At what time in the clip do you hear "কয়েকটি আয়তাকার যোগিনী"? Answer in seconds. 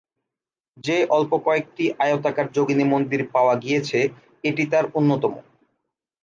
1.45-2.85